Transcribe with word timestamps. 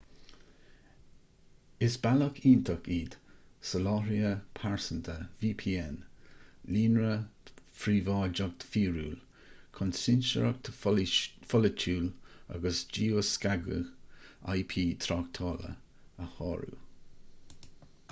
is 1.87 1.95
bealach 2.03 2.37
iontach 2.51 2.87
iad 2.93 3.15
soláthraithe 3.71 4.29
pearsanta 4.59 5.17
vpn 5.43 5.91
líonra 6.77 7.11
príobháideach 7.81 8.65
fíorúil 8.75 9.13
chun 9.79 9.93
cinsireacht 10.03 10.71
pholaitiúil 10.85 12.07
agus 12.57 12.81
geoscagadh 12.99 13.91
ip 14.57 14.73
tráchtála 15.09 15.69
a 16.25 16.31
shárú 16.39 16.75